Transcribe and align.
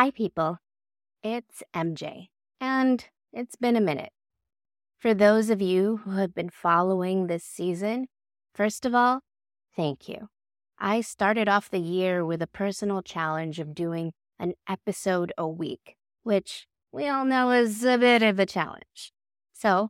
Hi, 0.00 0.12
people. 0.12 0.58
It's 1.24 1.64
MJ, 1.74 2.28
and 2.60 3.04
it's 3.32 3.56
been 3.56 3.74
a 3.74 3.80
minute. 3.80 4.12
For 4.96 5.12
those 5.12 5.50
of 5.50 5.60
you 5.60 5.96
who 6.04 6.12
have 6.12 6.32
been 6.36 6.50
following 6.50 7.26
this 7.26 7.42
season, 7.42 8.06
first 8.54 8.86
of 8.86 8.94
all, 8.94 9.22
thank 9.74 10.08
you. 10.08 10.28
I 10.78 11.00
started 11.00 11.48
off 11.48 11.68
the 11.68 11.80
year 11.80 12.24
with 12.24 12.40
a 12.42 12.46
personal 12.46 13.02
challenge 13.02 13.58
of 13.58 13.74
doing 13.74 14.12
an 14.38 14.52
episode 14.68 15.32
a 15.36 15.48
week, 15.48 15.96
which 16.22 16.68
we 16.92 17.08
all 17.08 17.24
know 17.24 17.50
is 17.50 17.82
a 17.82 17.98
bit 17.98 18.22
of 18.22 18.38
a 18.38 18.46
challenge. 18.46 19.12
So 19.52 19.88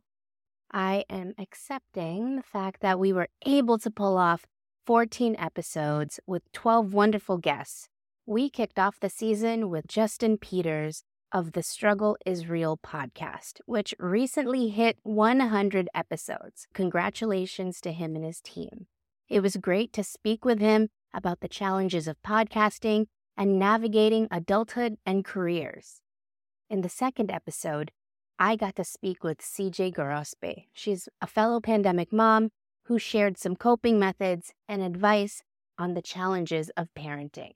I 0.71 1.05
am 1.07 1.35
accepting 1.37 2.35
the 2.35 2.41
fact 2.41 2.81
that 2.81 2.97
we 2.97 3.13
were 3.13 3.29
able 3.45 3.77
to 3.77 3.91
pull 3.91 4.17
off 4.17 4.47
14 4.87 5.35
episodes 5.37 6.19
with 6.25 6.51
12 6.51 6.95
wonderful 6.95 7.37
guests. 7.37 7.89
We 8.31 8.47
kicked 8.47 8.77
off 8.77 8.99
the 8.99 9.09
season 9.09 9.71
with 9.71 9.87
Justin 9.87 10.37
Peters 10.37 11.03
of 11.31 11.53
the 11.53 11.63
Struggle 11.63 12.15
is 12.27 12.47
Real 12.47 12.77
podcast, 12.77 13.59
which 13.65 13.95
recently 13.97 14.69
hit 14.69 14.99
100 15.01 15.89
episodes. 15.95 16.67
Congratulations 16.75 17.81
to 17.81 17.91
him 17.91 18.15
and 18.15 18.23
his 18.23 18.39
team. 18.39 18.85
It 19.29 19.39
was 19.39 19.55
great 19.55 19.91
to 19.93 20.03
speak 20.03 20.45
with 20.45 20.59
him 20.59 20.89
about 21.11 21.39
the 21.39 21.47
challenges 21.47 22.07
of 22.07 22.21
podcasting 22.21 23.07
and 23.35 23.57
navigating 23.57 24.27
adulthood 24.29 24.97
and 25.07 25.25
careers. 25.25 26.01
In 26.69 26.81
the 26.81 26.87
second 26.87 27.31
episode, 27.31 27.89
I 28.37 28.55
got 28.55 28.75
to 28.75 28.83
speak 28.83 29.23
with 29.23 29.39
CJ 29.39 29.95
Gorospe. 29.95 30.65
She's 30.71 31.09
a 31.19 31.25
fellow 31.25 31.59
pandemic 31.59 32.13
mom 32.13 32.51
who 32.83 32.99
shared 32.99 33.39
some 33.39 33.55
coping 33.55 33.97
methods 33.97 34.53
and 34.67 34.83
advice 34.83 35.41
on 35.79 35.95
the 35.95 36.03
challenges 36.03 36.69
of 36.77 36.93
parenting. 36.95 37.53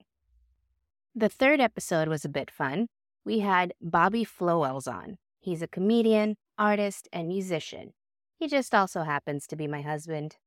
The 1.15 1.29
third 1.29 1.59
episode 1.59 2.07
was 2.07 2.25
a 2.25 2.29
bit 2.29 2.49
fun. 2.49 2.87
We 3.23 3.39
had 3.39 3.75
Bobby 3.79 4.25
Flowells 4.25 4.87
on. 4.87 5.17
He's 5.39 5.61
a 5.61 5.67
comedian, 5.67 6.37
artist, 6.57 7.07
and 7.13 7.27
musician. 7.27 7.93
He 8.39 8.47
just 8.47 8.73
also 8.73 9.03
happens 9.03 9.45
to 9.47 9.55
be 9.55 9.67
my 9.67 9.83
husband. 9.83 10.37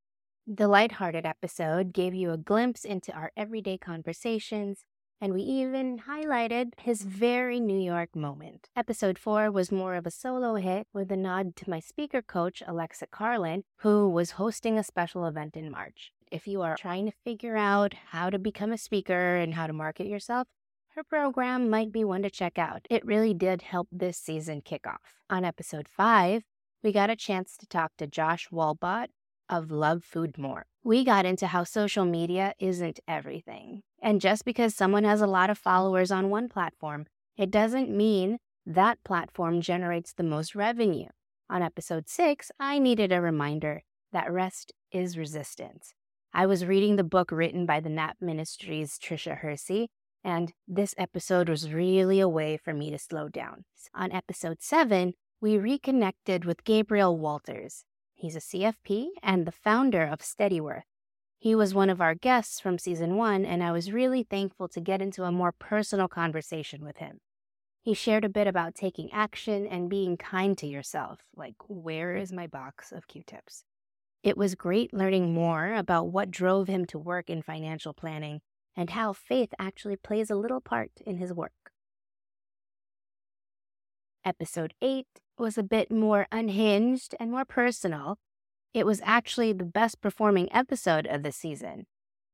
The 0.45 0.67
lighthearted 0.67 1.25
episode 1.25 1.93
gave 1.93 2.15
you 2.15 2.33
a 2.33 2.37
glimpse 2.37 2.85
into 2.85 3.13
our 3.13 3.31
everyday 3.37 3.79
conversations, 3.79 4.85
and 5.21 5.33
we 5.33 5.43
even 5.43 6.01
highlighted 6.01 6.73
his 6.79 7.03
very 7.03 7.61
New 7.61 7.81
York 7.81 8.17
moment. 8.17 8.69
Episode 8.75 9.21
4 9.21 9.53
was 9.53 9.71
more 9.71 9.95
of 9.95 10.05
a 10.05 10.11
solo 10.11 10.57
hit 10.57 10.89
with 10.93 11.13
a 11.13 11.17
nod 11.17 11.55
to 11.57 11.71
my 11.71 11.79
speaker 11.79 12.23
coach, 12.23 12.61
Alexa 12.67 13.07
Carlin, 13.13 13.63
who 13.79 14.09
was 14.09 14.33
hosting 14.33 14.77
a 14.79 14.83
special 14.83 15.27
event 15.27 15.57
in 15.57 15.71
March. 15.71 16.11
If 16.31 16.49
you 16.49 16.63
are 16.63 16.77
trying 16.77 17.07
to 17.07 17.13
figure 17.25 17.57
out 17.57 17.95
how 18.11 18.31
to 18.31 18.39
become 18.39 18.73
a 18.73 18.79
speaker 18.79 19.37
and 19.37 19.55
how 19.55 19.67
to 19.67 19.73
market 19.73 20.07
yourself, 20.07 20.49
her 20.97 21.05
program 21.05 21.71
might 21.71 21.93
be 21.93 22.05
one 22.05 22.23
to 22.23 22.31
check 22.31 22.59
out. 22.59 22.87
It 22.91 23.05
really 23.05 23.35
did 23.35 23.63
help 23.63 23.89
this 23.93 24.19
season 24.19 24.63
kick 24.63 24.87
off. 24.87 25.21
On 25.31 25.45
episode 25.45 25.89
5, 25.89 26.43
we 26.83 26.91
got 26.93 27.11
a 27.11 27.17
chance 27.17 27.57
to 27.59 27.67
talk 27.67 27.93
to 27.99 28.07
Josh 28.07 28.49
Walbot 28.51 29.09
of 29.49 29.71
Love 29.71 30.03
Food 30.05 30.37
More. 30.39 30.67
We 30.83 31.05
got 31.05 31.27
into 31.27 31.49
how 31.49 31.65
social 31.65 32.05
media 32.05 32.55
isn't 32.59 32.99
everything. 33.07 33.83
And 34.03 34.21
just 34.21 34.45
because 34.45 34.75
someone 34.75 35.05
has 35.05 35.21
a 35.21 35.27
lot 35.27 35.51
of 35.51 35.59
followers 35.59 36.11
on 36.11 36.31
one 36.31 36.49
platform, 36.49 37.07
it 37.37 37.51
doesn't 37.51 37.91
mean 37.91 38.39
that 38.65 39.03
platform 39.05 39.61
generates 39.61 40.13
the 40.13 40.23
most 40.23 40.55
revenue. 40.55 41.09
On 41.49 41.63
episode 41.63 42.09
six, 42.09 42.51
I 42.59 42.79
needed 42.79 43.13
a 43.13 43.21
reminder 43.21 43.83
that 44.13 44.33
rest 44.33 44.73
is 44.91 45.19
resistance. 45.19 45.95
I 46.39 46.45
was 46.45 46.67
reading 46.67 46.97
the 46.97 47.03
book 47.03 47.33
written 47.33 47.65
by 47.65 47.81
the 47.81 47.89
Nap 47.89 48.19
Ministry's 48.21 48.99
Tricia 48.99 49.39
Hersey, 49.39 49.89
and 50.23 50.53
this 50.69 50.95
episode 50.99 51.49
was 51.49 51.73
really 51.73 52.21
a 52.21 52.29
way 52.29 52.59
for 52.59 52.75
me 52.75 52.91
to 52.91 52.99
slow 52.99 53.31
down. 53.31 53.65
On 53.95 54.13
episode 54.13 54.59
seven, 54.61 55.15
we 55.41 55.57
reconnected 55.57 56.45
with 56.45 56.63
Gabriel 56.65 57.17
Walters. 57.17 57.85
He's 58.13 58.37
a 58.37 58.41
CFP 58.41 59.13
and 59.23 59.47
the 59.47 59.51
founder 59.51 60.05
of 60.05 60.19
Steadyworth. 60.19 60.83
He 61.39 61.55
was 61.55 61.73
one 61.73 61.89
of 61.89 62.03
our 62.03 62.15
guests 62.15 62.61
from 62.61 62.79
season 62.79 63.17
one, 63.17 63.47
and 63.47 63.63
I 63.63 63.73
was 63.73 63.91
really 63.91 64.23
thankful 64.23 64.69
to 64.69 64.81
get 64.83 65.01
into 65.01 65.25
a 65.25 65.33
more 65.33 65.53
personal 65.53 66.07
conversation 66.07 66.85
with 66.85 66.99
him. 66.99 67.21
He 67.81 67.95
shared 67.95 68.27
a 68.27 68.29
bit 68.29 68.47
about 68.47 68.75
taking 68.75 69.11
action 69.11 69.67
and 69.67 69.89
being 69.89 70.19
kind 70.19 70.59
to 70.59 70.67
yourself, 70.67 71.21
like, 71.35 71.55
where 71.67 72.15
is 72.15 72.31
my 72.31 72.47
box 72.47 72.93
of 72.93 73.09
Q 73.09 73.23
tips? 73.27 73.65
It 74.27 74.37
was 74.37 74.57
great 74.57 74.93
learning 74.93 75.33
more 75.33 75.73
about 75.73 76.09
what 76.09 76.33
drove 76.33 76.67
him 76.67 76.85
to 76.87 76.99
work 76.99 77.31
in 77.31 77.43
financial 77.43 77.95
planning 77.95 78.41
and 78.77 78.91
how 78.91 79.13
faith 79.13 79.55
actually 79.57 79.95
plays 79.95 80.31
a 80.31 80.35
little 80.35 80.61
part 80.61 80.91
in 81.07 81.19
his 81.19 81.33
work. 81.33 81.71
Episode 84.25 84.75
8 84.83 85.07
was 85.39 85.57
a 85.57 85.63
bit 85.63 85.93
more 85.93 86.27
unhinged 86.33 87.15
and 87.21 87.31
more 87.31 87.45
personal. 87.45 88.19
It 88.75 88.85
was 88.85 89.01
actually 89.05 89.53
the 89.53 89.65
best 89.65 90.01
performing 90.01 90.53
episode 90.53 91.07
of 91.07 91.23
the 91.23 91.31
season. 91.31 91.87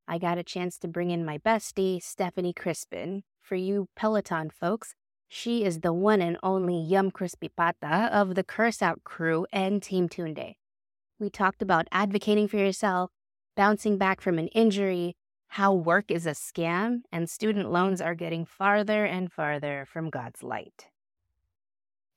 I 0.07 0.17
got 0.17 0.39
a 0.39 0.43
chance 0.43 0.79
to 0.79 0.87
bring 0.87 1.11
in 1.11 1.23
my 1.23 1.37
bestie, 1.37 2.01
Stephanie 2.01 2.53
Crispin. 2.53 3.21
For 3.39 3.53
you 3.53 3.87
Peloton 3.95 4.49
folks, 4.49 4.95
she 5.27 5.63
is 5.63 5.81
the 5.81 5.93
one 5.93 6.23
and 6.23 6.39
only 6.41 6.75
Yum 6.75 7.11
Crispy 7.11 7.49
Pata 7.49 8.09
of 8.11 8.33
the 8.33 8.43
Curse 8.43 8.81
Out 8.81 9.03
crew 9.03 9.45
and 9.53 9.83
Team 9.83 10.09
Tunde. 10.09 10.55
We 11.19 11.29
talked 11.29 11.61
about 11.61 11.87
advocating 11.91 12.47
for 12.47 12.57
yourself, 12.57 13.11
bouncing 13.55 13.97
back 13.97 14.19
from 14.19 14.39
an 14.39 14.47
injury, 14.49 15.15
how 15.47 15.71
work 15.73 16.09
is 16.09 16.25
a 16.25 16.31
scam, 16.31 17.01
and 17.11 17.29
student 17.29 17.71
loans 17.71 18.01
are 18.01 18.15
getting 18.15 18.45
farther 18.45 19.05
and 19.05 19.31
farther 19.31 19.85
from 19.87 20.09
God's 20.09 20.41
light. 20.41 20.87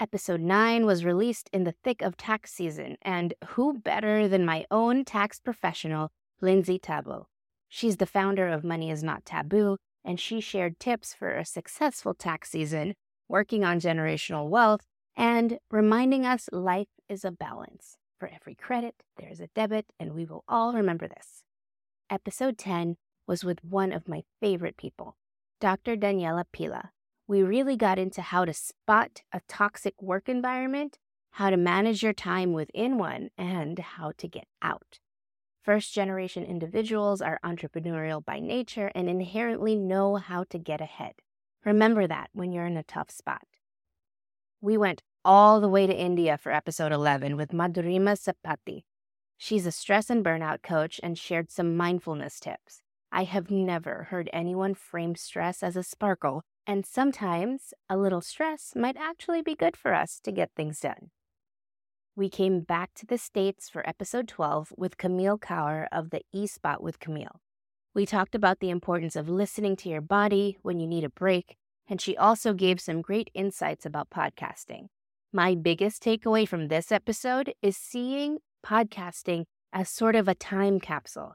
Episode 0.00 0.40
9 0.40 0.86
was 0.86 1.04
released 1.04 1.50
in 1.52 1.64
the 1.64 1.74
thick 1.84 2.00
of 2.00 2.16
tax 2.16 2.52
season, 2.52 2.96
and 3.02 3.34
who 3.48 3.78
better 3.78 4.28
than 4.28 4.44
my 4.44 4.64
own 4.70 5.04
tax 5.04 5.40
professional, 5.40 6.10
Lindsay 6.40 6.78
Tabo? 6.78 7.26
She's 7.68 7.98
the 7.98 8.06
founder 8.06 8.48
of 8.48 8.64
Money 8.64 8.90
is 8.90 9.02
Not 9.02 9.26
Taboo, 9.26 9.76
and 10.04 10.18
she 10.18 10.40
shared 10.40 10.78
tips 10.78 11.12
for 11.12 11.36
a 11.36 11.44
successful 11.44 12.14
tax 12.14 12.50
season, 12.50 12.94
working 13.28 13.62
on 13.62 13.80
generational 13.80 14.48
wealth, 14.48 14.86
and 15.16 15.58
reminding 15.70 16.24
us 16.24 16.48
life 16.50 16.88
is 17.08 17.24
a 17.24 17.30
balance. 17.30 17.98
For 18.18 18.28
every 18.28 18.54
credit, 18.54 19.02
there 19.18 19.28
is 19.30 19.40
a 19.40 19.48
debit, 19.48 19.86
and 20.00 20.14
we 20.14 20.24
will 20.24 20.44
all 20.48 20.72
remember 20.72 21.06
this. 21.06 21.42
Episode 22.08 22.58
10 22.58 22.96
was 23.26 23.44
with 23.44 23.64
one 23.64 23.92
of 23.92 24.08
my 24.08 24.22
favorite 24.40 24.76
people, 24.76 25.16
Dr. 25.60 25.96
Daniela 25.96 26.44
Pila 26.52 26.92
we 27.28 27.42
really 27.42 27.76
got 27.76 27.98
into 27.98 28.22
how 28.22 28.44
to 28.44 28.54
spot 28.54 29.22
a 29.32 29.40
toxic 29.48 30.00
work 30.00 30.28
environment, 30.28 30.98
how 31.32 31.50
to 31.50 31.56
manage 31.56 32.02
your 32.02 32.12
time 32.12 32.52
within 32.52 32.98
one, 32.98 33.30
and 33.36 33.78
how 33.78 34.12
to 34.18 34.28
get 34.28 34.46
out. 34.62 35.00
First 35.62 35.92
generation 35.92 36.44
individuals 36.44 37.20
are 37.20 37.40
entrepreneurial 37.44 38.24
by 38.24 38.38
nature 38.38 38.92
and 38.94 39.08
inherently 39.08 39.74
know 39.74 40.16
how 40.16 40.44
to 40.50 40.58
get 40.58 40.80
ahead. 40.80 41.14
Remember 41.64 42.06
that 42.06 42.30
when 42.32 42.52
you're 42.52 42.66
in 42.66 42.76
a 42.76 42.84
tough 42.84 43.10
spot. 43.10 43.42
We 44.60 44.76
went 44.76 45.02
all 45.26 45.60
the 45.60 45.68
way 45.68 45.88
to 45.88 45.92
India 45.92 46.38
for 46.38 46.52
episode 46.52 46.92
11 46.92 47.36
with 47.36 47.50
Madhurima 47.50 48.16
Sapati. 48.16 48.84
She's 49.36 49.66
a 49.66 49.72
stress 49.72 50.08
and 50.08 50.24
burnout 50.24 50.62
coach 50.62 51.00
and 51.02 51.18
shared 51.18 51.50
some 51.50 51.76
mindfulness 51.76 52.38
tips. 52.38 52.82
I 53.10 53.24
have 53.24 53.50
never 53.50 54.04
heard 54.10 54.30
anyone 54.32 54.74
frame 54.74 55.16
stress 55.16 55.64
as 55.64 55.74
a 55.76 55.82
sparkle 55.82 56.42
and 56.64 56.86
sometimes 56.86 57.74
a 57.90 57.96
little 57.96 58.20
stress 58.20 58.74
might 58.76 58.96
actually 58.96 59.42
be 59.42 59.56
good 59.56 59.76
for 59.76 59.94
us 59.94 60.20
to 60.22 60.30
get 60.30 60.52
things 60.54 60.78
done. 60.78 61.10
We 62.14 62.30
came 62.30 62.60
back 62.60 62.94
to 62.94 63.06
the 63.06 63.18
States 63.18 63.68
for 63.68 63.86
episode 63.88 64.28
12 64.28 64.74
with 64.76 64.96
Camille 64.96 65.38
Kaur 65.38 65.88
of 65.90 66.10
the 66.10 66.22
E 66.32 66.46
Spot 66.46 66.80
with 66.80 67.00
Camille. 67.00 67.40
We 67.94 68.06
talked 68.06 68.36
about 68.36 68.60
the 68.60 68.70
importance 68.70 69.16
of 69.16 69.28
listening 69.28 69.74
to 69.78 69.88
your 69.88 70.00
body 70.00 70.56
when 70.62 70.78
you 70.78 70.86
need 70.86 71.02
a 71.02 71.10
break, 71.10 71.56
and 71.88 72.00
she 72.00 72.16
also 72.16 72.54
gave 72.54 72.80
some 72.80 73.02
great 73.02 73.28
insights 73.34 73.84
about 73.84 74.08
podcasting. 74.08 74.86
My 75.36 75.54
biggest 75.54 76.02
takeaway 76.02 76.48
from 76.48 76.68
this 76.68 76.90
episode 76.90 77.52
is 77.60 77.76
seeing 77.76 78.38
podcasting 78.64 79.44
as 79.70 79.90
sort 79.90 80.16
of 80.16 80.28
a 80.28 80.34
time 80.34 80.80
capsule. 80.80 81.34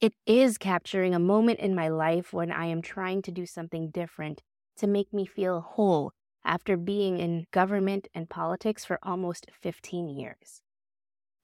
It 0.00 0.14
is 0.24 0.56
capturing 0.56 1.16
a 1.16 1.18
moment 1.18 1.58
in 1.58 1.74
my 1.74 1.88
life 1.88 2.32
when 2.32 2.52
I 2.52 2.66
am 2.66 2.80
trying 2.80 3.22
to 3.22 3.32
do 3.32 3.46
something 3.46 3.90
different 3.90 4.42
to 4.76 4.86
make 4.86 5.12
me 5.12 5.26
feel 5.26 5.62
whole 5.62 6.12
after 6.44 6.76
being 6.76 7.18
in 7.18 7.46
government 7.50 8.06
and 8.14 8.30
politics 8.30 8.84
for 8.84 9.00
almost 9.02 9.46
15 9.60 10.08
years. 10.08 10.62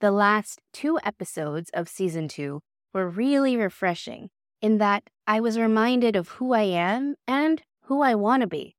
The 0.00 0.12
last 0.12 0.60
two 0.72 1.00
episodes 1.02 1.70
of 1.74 1.88
season 1.88 2.28
two 2.28 2.60
were 2.94 3.08
really 3.08 3.56
refreshing 3.56 4.30
in 4.62 4.78
that 4.78 5.02
I 5.26 5.40
was 5.40 5.58
reminded 5.58 6.14
of 6.14 6.28
who 6.28 6.52
I 6.52 6.62
am 6.62 7.16
and 7.26 7.64
who 7.86 8.00
I 8.02 8.14
want 8.14 8.42
to 8.42 8.46
be. 8.46 8.76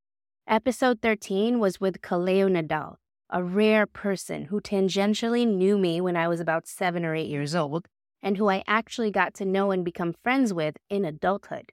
Episode 0.48 1.02
13 1.02 1.60
was 1.60 1.82
with 1.82 2.02
Kaleo 2.02 2.50
Nadal, 2.50 2.96
a 3.30 3.44
rare 3.44 3.86
person 3.86 4.46
who 4.46 4.62
tangentially 4.62 5.46
knew 5.48 5.78
me 5.78 6.02
when 6.02 6.16
I 6.16 6.28
was 6.28 6.40
about 6.40 6.68
seven 6.68 7.06
or 7.06 7.16
eight 7.16 7.30
years 7.30 7.56
old, 7.56 7.88
and 8.22 8.38
who 8.38 8.50
I 8.50 8.64
actually 8.68 9.12
got 9.12 9.34
to 9.36 9.46
know 9.46 9.72
and 9.72 9.84
become 9.84 10.16
friends 10.24 10.54
with 10.54 10.78
in 10.90 11.06
adulthood. 11.06 11.72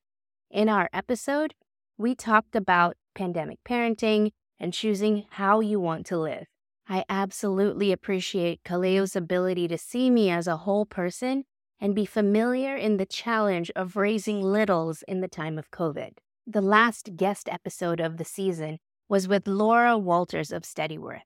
In 0.51 0.69
our 0.69 0.91
episode, 0.93 1.55
we 1.97 2.15
talked 2.15 2.55
about 2.57 2.97
pandemic 3.15 3.59
parenting, 3.65 4.31
and 4.59 4.73
choosing 4.73 5.25
how 5.31 5.61
you 5.61 5.81
want 5.81 6.07
to 6.07 6.19
live. 6.19 6.47
I 6.89 7.05
absolutely 7.09 7.93
appreciate 7.93 8.63
Kaleo's 8.65 9.17
ability 9.17 9.69
to 9.69 9.79
see 9.79 10.11
me 10.11 10.31
as 10.31 10.47
a 10.47 10.59
whole 10.59 10.85
person 10.85 11.45
and 11.81 11.95
be 11.95 12.05
familiar 12.05 12.77
in 12.77 12.99
the 12.99 13.07
challenge 13.07 13.71
of 13.75 13.97
raising 13.97 14.43
littles 14.43 15.03
in 15.09 15.21
the 15.21 15.29
time 15.29 15.59
of 15.59 15.71
COVID. 15.71 16.13
The 16.47 16.61
last 16.61 17.17
guest 17.17 17.49
episode 17.49 18.01
of 18.01 18.19
the 18.19 18.25
season 18.25 18.79
was 19.09 19.27
with 19.27 19.49
Laura 19.49 19.97
Walters 19.97 20.53
of 20.53 20.63
Steadyworth. 20.63 21.23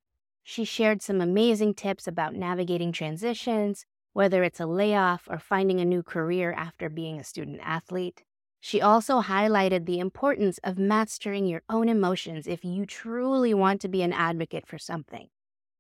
She 0.50 0.65
shared 0.65 1.03
some 1.03 1.21
amazing 1.21 1.75
tips 1.75 2.06
about 2.06 2.35
navigating 2.35 2.91
transitions, 2.91 3.85
whether 4.15 4.43
it's 4.43 4.61
a 4.61 4.65
layoff 4.65 5.29
or 5.29 5.39
finding 5.39 5.79
a 5.79 5.85
new 5.85 6.03
career 6.03 6.55
after 6.55 6.89
being 6.89 7.21
a 7.21 7.23
student 7.23 7.61
athlete. 7.62 8.23
She 8.59 8.81
also 8.81 9.21
highlighted 9.21 9.85
the 9.85 9.99
importance 9.99 10.59
of 10.65 10.79
mastering 10.79 11.45
your 11.45 11.61
own 11.69 11.91
emotions 11.91 12.47
if 12.47 12.65
you 12.65 12.87
truly 12.87 13.53
want 13.53 13.83
to 13.83 13.89
be 13.89 14.00
an 14.00 14.15
advocate 14.15 14.67
for 14.67 14.79
something. 14.79 15.29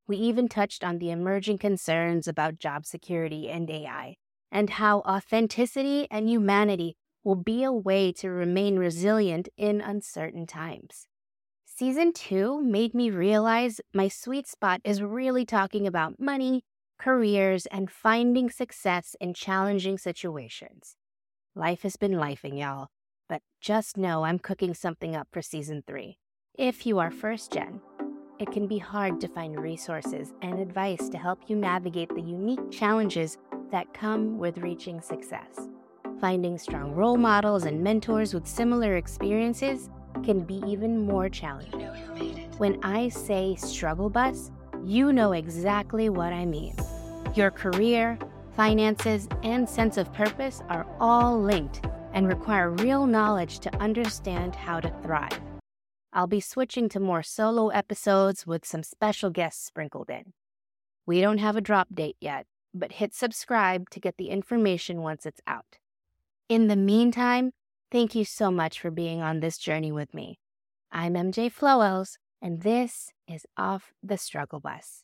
We 0.06 0.18
even 0.18 0.50
touched 0.50 0.84
on 0.84 0.98
the 0.98 1.12
emerging 1.12 1.56
concerns 1.56 2.28
about 2.28 2.58
job 2.58 2.84
security 2.84 3.48
and 3.48 3.70
AI, 3.70 4.16
and 4.52 4.68
how 4.68 4.98
authenticity 4.98 6.06
and 6.10 6.28
humanity 6.28 6.98
will 7.24 7.36
be 7.36 7.64
a 7.64 7.72
way 7.72 8.12
to 8.12 8.28
remain 8.28 8.76
resilient 8.78 9.48
in 9.56 9.80
uncertain 9.80 10.46
times. 10.46 11.06
Season 11.78 12.12
2 12.12 12.60
made 12.60 12.92
me 12.92 13.08
realize 13.08 13.80
my 13.94 14.08
sweet 14.08 14.48
spot 14.48 14.80
is 14.82 15.00
really 15.00 15.44
talking 15.44 15.86
about 15.86 16.18
money, 16.18 16.64
careers, 16.98 17.66
and 17.66 17.88
finding 17.88 18.50
success 18.50 19.14
in 19.20 19.32
challenging 19.32 19.96
situations. 19.96 20.96
Life 21.54 21.82
has 21.82 21.94
been 21.94 22.14
lifing, 22.14 22.58
y'all, 22.58 22.88
but 23.28 23.42
just 23.60 23.96
know 23.96 24.24
I'm 24.24 24.40
cooking 24.40 24.74
something 24.74 25.14
up 25.14 25.28
for 25.30 25.40
season 25.40 25.84
3. 25.86 26.18
If 26.58 26.84
you 26.84 26.98
are 26.98 27.12
first 27.12 27.52
gen, 27.52 27.80
it 28.40 28.50
can 28.50 28.66
be 28.66 28.78
hard 28.78 29.20
to 29.20 29.28
find 29.28 29.56
resources 29.56 30.34
and 30.42 30.58
advice 30.58 31.08
to 31.10 31.16
help 31.16 31.42
you 31.46 31.54
navigate 31.54 32.12
the 32.12 32.20
unique 32.20 32.72
challenges 32.72 33.38
that 33.70 33.94
come 33.94 34.36
with 34.36 34.58
reaching 34.58 35.00
success. 35.00 35.68
Finding 36.20 36.58
strong 36.58 36.90
role 36.90 37.16
models 37.16 37.66
and 37.66 37.84
mentors 37.84 38.34
with 38.34 38.48
similar 38.48 38.96
experiences 38.96 39.90
can 40.24 40.40
be 40.40 40.62
even 40.66 40.98
more 40.98 41.28
challenging. 41.28 41.88
When 42.58 42.78
I 42.82 43.08
say 43.08 43.54
struggle 43.56 44.10
bus, 44.10 44.50
you 44.84 45.12
know 45.12 45.32
exactly 45.32 46.08
what 46.08 46.32
I 46.32 46.44
mean. 46.44 46.74
Your 47.34 47.50
career, 47.50 48.18
finances, 48.56 49.28
and 49.42 49.68
sense 49.68 49.96
of 49.96 50.12
purpose 50.12 50.62
are 50.68 50.86
all 51.00 51.40
linked 51.40 51.84
and 52.12 52.26
require 52.26 52.70
real 52.70 53.06
knowledge 53.06 53.60
to 53.60 53.74
understand 53.76 54.54
how 54.54 54.80
to 54.80 54.92
thrive. 55.02 55.40
I'll 56.12 56.26
be 56.26 56.40
switching 56.40 56.88
to 56.90 57.00
more 57.00 57.22
solo 57.22 57.68
episodes 57.68 58.46
with 58.46 58.66
some 58.66 58.82
special 58.82 59.30
guests 59.30 59.64
sprinkled 59.64 60.10
in. 60.10 60.32
We 61.06 61.20
don't 61.20 61.38
have 61.38 61.56
a 61.56 61.60
drop 61.60 61.88
date 61.94 62.16
yet, 62.20 62.46
but 62.74 62.92
hit 62.92 63.14
subscribe 63.14 63.90
to 63.90 64.00
get 64.00 64.16
the 64.16 64.30
information 64.30 65.02
once 65.02 65.26
it's 65.26 65.40
out. 65.46 65.78
In 66.48 66.66
the 66.68 66.76
meantime, 66.76 67.52
thank 67.90 68.14
you 68.14 68.24
so 68.24 68.50
much 68.50 68.80
for 68.80 68.90
being 68.90 69.22
on 69.22 69.40
this 69.40 69.58
journey 69.58 69.92
with 69.92 70.14
me. 70.14 70.38
I'm 70.92 71.14
MJ 71.14 71.50
Flowells, 71.50 72.16
and 72.40 72.62
this 72.62 73.10
is 73.26 73.46
Off 73.56 73.92
the 74.02 74.16
Struggle 74.16 74.60
Bus. 74.60 75.02